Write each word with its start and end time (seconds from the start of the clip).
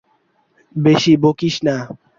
বেশি 0.75 1.11
বকিস 1.23 1.55
না। 1.67 1.75